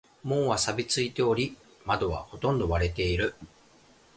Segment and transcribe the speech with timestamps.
[0.23, 1.55] 門は錆びついており、
[1.85, 3.35] 窓はほとんど割れている。